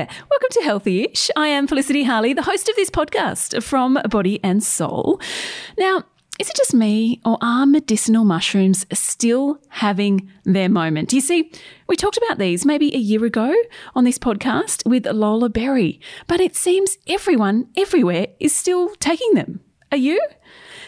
[0.00, 0.08] there.
[0.30, 1.30] Welcome to Healthyish.
[1.36, 5.20] I am Felicity Harley, the host of this podcast from Body and Soul.
[5.78, 6.04] Now,
[6.38, 11.12] is it just me, or are medicinal mushrooms still having their moment?
[11.12, 11.52] You see,
[11.86, 13.54] we talked about these maybe a year ago
[13.94, 19.60] on this podcast with Lola Berry, but it seems everyone everywhere is still taking them.
[19.92, 20.18] Are you?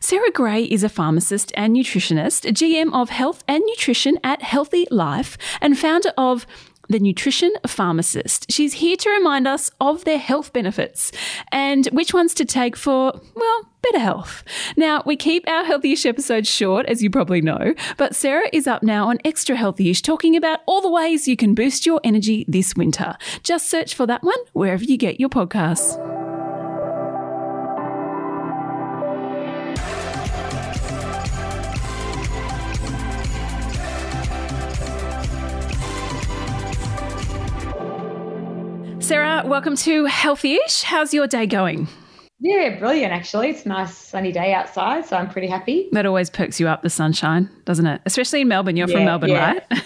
[0.00, 5.38] Sarah Gray is a pharmacist and nutritionist, GM of health and nutrition at Healthy Life,
[5.62, 6.46] and founder of
[6.88, 8.50] the nutrition pharmacist.
[8.50, 11.12] She's here to remind us of their health benefits
[11.52, 14.42] and which ones to take for, well, better health.
[14.76, 18.82] Now, we keep our healthyish episodes short, as you probably know, but Sarah is up
[18.82, 22.74] now on Extra Healthyish talking about all the ways you can boost your energy this
[22.74, 23.16] winter.
[23.42, 26.17] Just search for that one wherever you get your podcasts.
[39.08, 40.82] Sarah, welcome to Healthyish.
[40.82, 41.88] How's your day going?
[42.40, 43.48] Yeah, brilliant, actually.
[43.48, 45.88] It's a nice sunny day outside, so I'm pretty happy.
[45.92, 48.02] That always perks you up, the sunshine, doesn't it?
[48.04, 48.76] Especially in Melbourne.
[48.76, 49.52] You're yeah, from Melbourne, yeah.
[49.52, 49.62] right?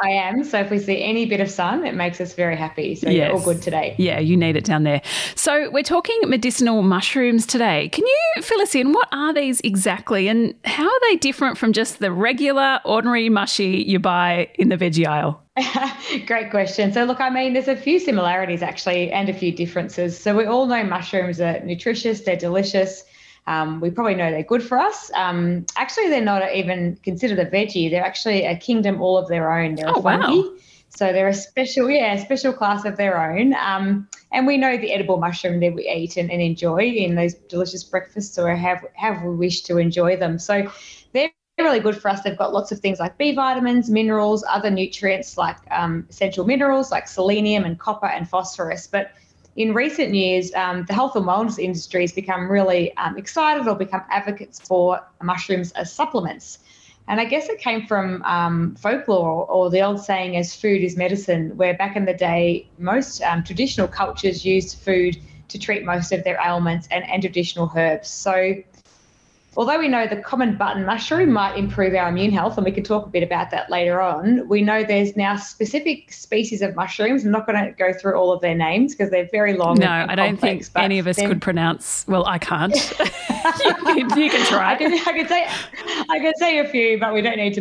[0.00, 0.44] I am.
[0.44, 2.94] So if we see any bit of sun, it makes us very happy.
[2.94, 3.32] So yes.
[3.32, 3.94] all good today.
[3.98, 5.02] Yeah, you need it down there.
[5.34, 7.88] So we're talking medicinal mushrooms today.
[7.88, 8.92] Can you fill us in?
[8.92, 13.84] What are these exactly and how are they different from just the regular, ordinary mushy
[13.86, 15.42] you buy in the veggie aisle?
[16.26, 16.92] Great question.
[16.92, 20.16] So, look, I mean, there's a few similarities actually and a few differences.
[20.16, 23.02] So, we all know mushrooms are nutritious, they're delicious.
[23.48, 25.10] Um, we probably know they're good for us.
[25.14, 27.90] Um, actually, they're not even considered a veggie.
[27.90, 29.74] They're actually a kingdom all of their own.
[29.74, 30.28] They're oh, a fungi.
[30.28, 30.52] Wow.
[30.90, 33.54] So they're a special, yeah, special class of their own.
[33.54, 37.34] Um, and we know the edible mushroom that we eat and, and enjoy in those
[37.34, 40.38] delicious breakfasts or have, have we wish to enjoy them.
[40.38, 40.70] So
[41.14, 42.20] they're really good for us.
[42.20, 46.90] They've got lots of things like B vitamins, minerals, other nutrients like um, essential minerals
[46.90, 48.86] like selenium and copper and phosphorus.
[48.86, 49.12] But
[49.58, 53.74] in recent years, um, the health and wellness industry has become really um, excited or
[53.74, 56.60] become advocates for mushrooms as supplements.
[57.08, 60.96] And I guess it came from um, folklore or the old saying as food is
[60.96, 65.18] medicine, where back in the day, most um, traditional cultures used food
[65.48, 68.08] to treat most of their ailments and, and traditional herbs.
[68.08, 68.54] So
[69.56, 72.84] although we know the common button mushroom might improve our immune health, and we can
[72.84, 77.24] talk a bit about that later on, we know there's now specific species of mushrooms.
[77.24, 79.78] I'm not going to go through all of their names because they're very long.
[79.78, 82.06] No, I don't complex, think any of us could pronounce.
[82.06, 82.74] Well, I can't.
[82.74, 83.06] you,
[83.74, 84.72] can, you, can, try.
[84.72, 85.46] I can, I can, say,
[86.08, 87.60] I can say a few, but we don't need to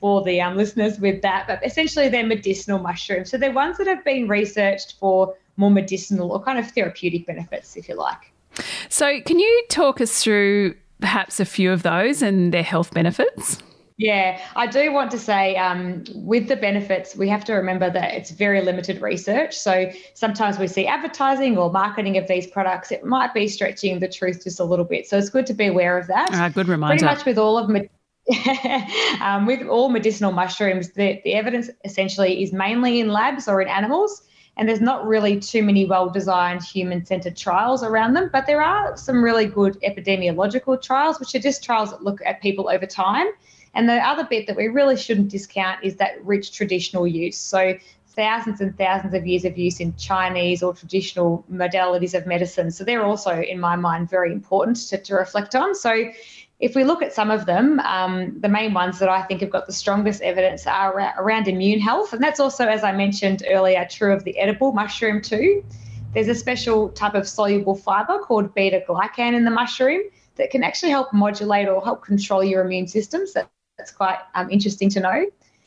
[0.00, 1.46] bore the um, listeners with that.
[1.46, 3.30] But essentially, they're medicinal mushrooms.
[3.30, 7.76] So they're ones that have been researched for more medicinal or kind of therapeutic benefits,
[7.76, 8.32] if you like.
[8.88, 13.58] So, can you talk us through perhaps a few of those and their health benefits?
[13.96, 18.12] Yeah, I do want to say um, with the benefits, we have to remember that
[18.14, 19.56] it's very limited research.
[19.56, 24.08] So sometimes we see advertising or marketing of these products, it might be stretching the
[24.08, 25.06] truth just a little bit.
[25.06, 26.34] So it's good to be aware of that.
[26.34, 26.98] Uh, good reminder.
[26.98, 27.70] Pretty much with all of
[29.20, 33.68] um, with all medicinal mushrooms, the, the evidence essentially is mainly in labs or in
[33.68, 34.22] animals
[34.56, 38.62] and there's not really too many well designed human centered trials around them, but there
[38.62, 42.86] are some really good epidemiological trials, which are just trials that look at people over
[42.86, 43.26] time.
[43.74, 47.36] And the other bit that we really shouldn't discount is that rich traditional use.
[47.36, 47.76] So,
[48.06, 52.70] thousands and thousands of years of use in Chinese or traditional modalities of medicine.
[52.70, 55.74] So, they're also, in my mind, very important to, to reflect on.
[55.74, 56.12] So,
[56.60, 59.50] if we look at some of them, um, the main ones that I think have
[59.50, 62.12] got the strongest evidence are around immune health.
[62.12, 65.64] And that's also, as I mentioned earlier, true of the edible mushroom too.
[66.14, 70.02] There's a special type of soluble fiber called beta glucan in the mushroom
[70.36, 73.32] that can actually help modulate or help control your immune systems.
[73.32, 75.26] That, that's quite um, interesting to know.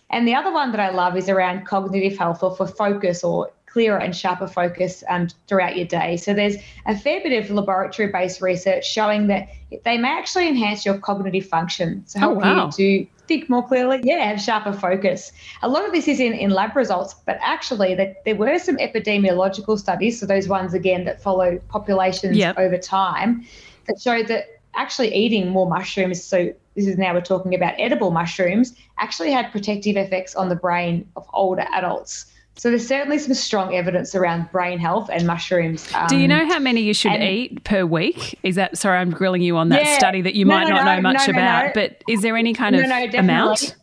[0.09, 3.51] And the other one that I love is around cognitive health or for focus or
[3.77, 6.17] clearer and sharper focus um, throughout your day.
[6.17, 6.55] So there's
[6.87, 9.49] a fair bit of laboratory based research showing that
[9.83, 12.01] they may actually enhance your cognitive function.
[12.07, 12.65] So help oh, wow.
[12.65, 15.31] you to think more clearly, yeah, have sharper focus.
[15.61, 18.77] A lot of this is in, in lab results, but actually that there were some
[18.77, 22.57] epidemiological studies, so those ones again that follow populations yep.
[22.57, 23.45] over time,
[23.85, 28.09] that showed that actually eating more mushrooms, so this is now we're talking about edible
[28.09, 32.25] mushrooms, actually had protective effects on the brain of older adults.
[32.57, 35.87] So there's certainly some strong evidence around brain health and mushrooms.
[35.93, 38.37] Um, Do you know how many you should and, eat per week?
[38.41, 40.75] Is that sorry, I'm grilling you on that yeah, study that you no, might no,
[40.75, 42.83] not no, know much about, but is there any kind of
[43.13, 43.75] amount?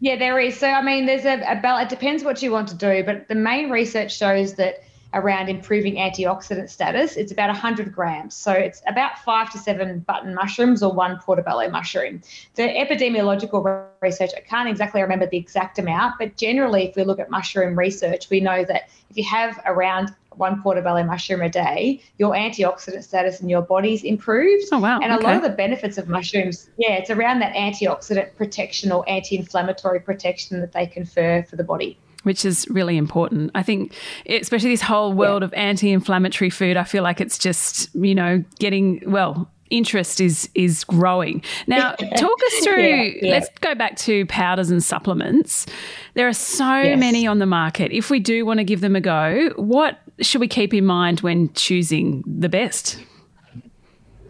[0.00, 0.58] Yeah, there is.
[0.58, 3.34] So I mean, there's a, a It depends what you want to do, but the
[3.34, 4.82] main research shows that
[5.14, 8.34] around improving antioxidant status, it's about 100 grams.
[8.34, 12.20] So it's about five to seven button mushrooms or one portobello mushroom.
[12.56, 17.20] The epidemiological research, I can't exactly remember the exact amount, but generally, if we look
[17.20, 22.02] at mushroom research, we know that if you have around one portobello mushroom a day,
[22.18, 24.66] your antioxidant status in your body's improved.
[24.72, 24.98] Oh, wow.
[25.00, 25.24] And a okay.
[25.24, 30.00] lot of the benefits of mushrooms, yeah, it's around that antioxidant protection or anti inflammatory
[30.00, 33.50] protection that they confer for the body which is really important.
[33.54, 33.94] I think,
[34.26, 35.46] especially this whole world yeah.
[35.46, 40.48] of anti inflammatory food, I feel like it's just, you know, getting, well, interest is
[40.54, 41.42] is growing.
[41.66, 42.82] Now, talk us through.
[42.82, 43.30] Yeah, yeah.
[43.30, 45.66] Let's go back to powders and supplements.
[46.14, 46.98] There are so yes.
[46.98, 47.92] many on the market.
[47.92, 51.20] If we do want to give them a go, what should we keep in mind
[51.20, 52.98] when choosing the best?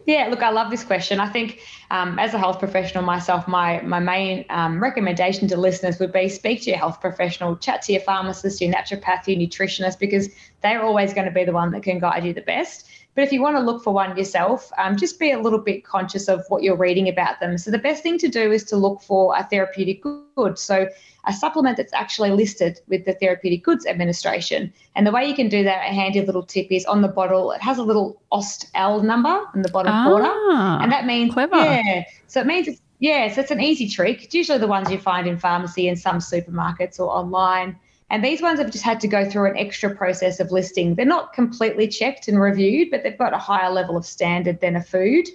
[0.07, 1.19] Yeah, look, I love this question.
[1.19, 1.61] I think
[1.91, 6.29] um, as a health professional myself, my my main um, recommendation to listeners would be
[6.29, 10.29] speak to your health professional, chat to your pharmacist, your naturopath, your nutritionist, because
[10.61, 12.87] they're always going to be the one that can guide you the best.
[13.15, 15.85] But if you want to look for one yourself, um, just be a little bit
[15.85, 17.59] conscious of what you're reading about them.
[17.59, 20.03] So the best thing to do is to look for a therapeutic
[20.35, 20.59] good.
[20.59, 20.89] So
[21.27, 24.73] a supplement that's actually listed with the Therapeutic Goods Administration.
[24.97, 27.53] And the way you can do that, a handy little tip is on the bottle,
[27.53, 30.83] it has a little AUST L number in the bottom ah, corner.
[30.83, 31.57] And that means, clever.
[31.57, 32.05] yeah.
[32.27, 34.25] So it means, it's, yeah, so it's an easy trick.
[34.25, 37.79] It's usually the ones you find in pharmacy and some supermarkets or online.
[38.11, 40.95] And these ones have just had to go through an extra process of listing.
[40.95, 44.77] They're not completely checked and reviewed, but they've got a higher level of standard than
[44.77, 45.29] a food.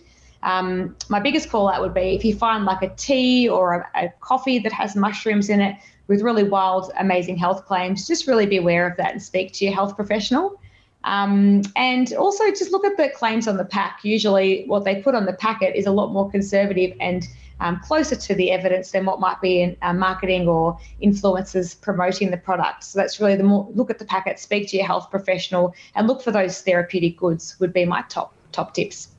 [0.43, 4.05] Um, my biggest call out would be if you find like a tea or a,
[4.05, 5.75] a, coffee that has mushrooms in it
[6.07, 9.65] with really wild, amazing health claims, just really be aware of that and speak to
[9.65, 10.59] your health professional.
[11.03, 13.99] Um, and also just look at the claims on the pack.
[14.03, 17.27] Usually, what they put on the packet is a lot more conservative and
[17.59, 22.31] um, closer to the evidence than what might be in uh, marketing or influencers promoting
[22.31, 22.83] the product.
[22.83, 26.07] So that's really the more look at the packet, speak to your health professional, and
[26.07, 27.59] look for those therapeutic goods.
[27.59, 29.09] Would be my top top tips.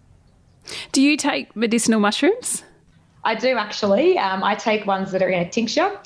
[0.92, 2.64] Do you take medicinal mushrooms?
[3.25, 4.19] I do actually.
[4.19, 5.98] Um, I take ones that are in a tincture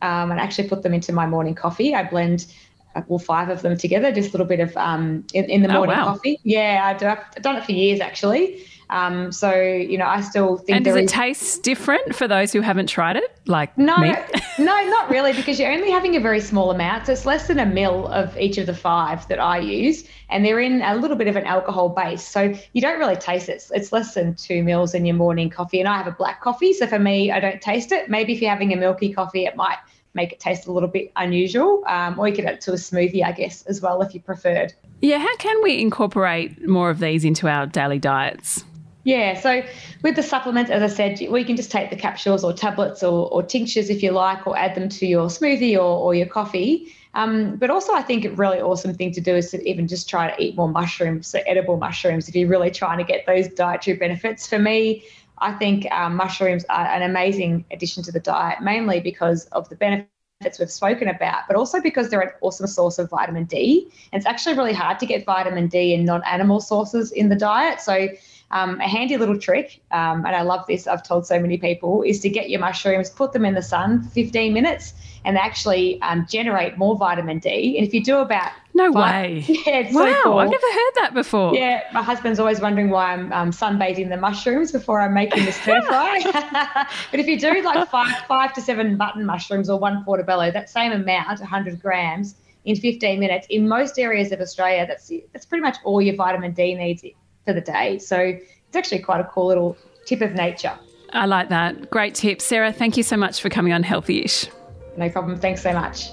[0.00, 1.94] um, and actually put them into my morning coffee.
[1.94, 2.46] I blend
[2.94, 5.68] uh, well five of them together, just a little bit of um, in, in the
[5.70, 6.12] oh, morning oh, wow.
[6.12, 6.40] coffee.
[6.42, 8.64] Yeah, I do, I've done it for years actually.
[8.92, 10.76] Um, so you know, I still think.
[10.76, 11.12] And does it is...
[11.12, 13.34] taste different for those who haven't tried it?
[13.46, 14.14] Like no, me?
[14.58, 17.06] no, not really, because you're only having a very small amount.
[17.06, 20.44] So it's less than a mil of each of the five that I use, and
[20.44, 22.22] they're in a little bit of an alcohol base.
[22.22, 23.66] So you don't really taste it.
[23.74, 26.74] It's less than two mils in your morning coffee, and I have a black coffee,
[26.74, 28.10] so for me, I don't taste it.
[28.10, 29.78] Maybe if you're having a milky coffee, it might
[30.14, 31.82] make it taste a little bit unusual.
[31.86, 34.20] Um, or you could add it to a smoothie, I guess, as well if you
[34.20, 34.74] preferred.
[35.00, 38.64] Yeah, how can we incorporate more of these into our daily diets?
[39.04, 39.62] Yeah, so
[40.02, 43.28] with the supplements, as I said, we can just take the capsules or tablets or,
[43.32, 46.92] or tinctures if you like, or add them to your smoothie or, or your coffee.
[47.14, 50.08] Um, but also, I think a really awesome thing to do is to even just
[50.08, 53.48] try to eat more mushrooms, so edible mushrooms, if you're really trying to get those
[53.48, 54.46] dietary benefits.
[54.46, 55.04] For me,
[55.38, 59.74] I think um, mushrooms are an amazing addition to the diet, mainly because of the
[59.74, 63.90] benefits we've spoken about, but also because they're an awesome source of vitamin D.
[64.12, 67.36] And it's actually really hard to get vitamin D in non animal sources in the
[67.36, 67.80] diet.
[67.80, 68.08] So
[68.52, 72.02] um, a handy little trick, um, and I love this, I've told so many people,
[72.02, 74.92] is to get your mushrooms, put them in the sun 15 minutes,
[75.24, 77.76] and they actually um, generate more vitamin D.
[77.78, 80.38] And if you do about no five, way, yeah, wow, so cool.
[80.38, 81.54] I've never heard that before.
[81.54, 85.52] Yeah, my husband's always wondering why I'm um, sunbathing the mushrooms before I'm making the
[85.52, 86.20] stir fry.
[87.10, 90.68] but if you do like five, five to seven button mushrooms or one portobello, that
[90.68, 92.34] same amount, 100 grams,
[92.64, 96.52] in 15 minutes, in most areas of Australia, that's that's pretty much all your vitamin
[96.52, 97.02] D needs
[97.44, 97.98] for the day.
[97.98, 100.78] So it's actually quite a cool little tip of nature.
[101.12, 101.90] I like that.
[101.90, 102.40] Great tip.
[102.40, 104.48] Sarah, thank you so much for coming on Healthyish.
[104.96, 105.38] No problem.
[105.38, 106.08] Thanks so much.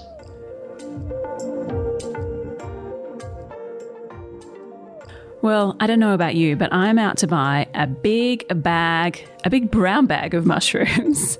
[5.42, 9.48] Well, I don't know about you, but I'm out to buy a big bag, a
[9.48, 11.38] big brown bag of mushrooms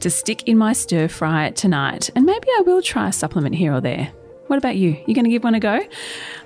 [0.00, 2.08] to stick in my stir fry tonight.
[2.14, 4.10] And maybe I will try a supplement here or there.
[4.48, 4.96] What about you?
[5.06, 5.80] You going to give one a go?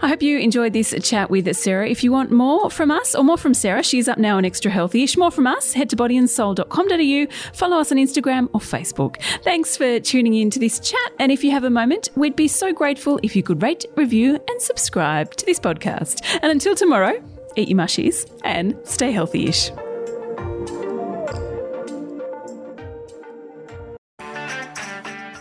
[0.01, 1.89] I hope you enjoyed this chat with Sarah.
[1.89, 4.71] If you want more from us or more from Sarah, she's up now on Extra
[4.71, 5.17] Healthyish.
[5.17, 9.21] More from us, head to bodyandsoul.com.au, follow us on Instagram or Facebook.
[9.43, 11.13] Thanks for tuning in to this chat.
[11.19, 14.39] And if you have a moment, we'd be so grateful if you could rate, review,
[14.49, 16.23] and subscribe to this podcast.
[16.43, 17.23] And until tomorrow,
[17.57, 19.71] eat your mushies and stay healthy-ish.